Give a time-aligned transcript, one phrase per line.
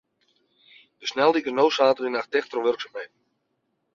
[1.01, 3.15] De sneldyk is no saterdeitenacht ticht troch wurksumheden.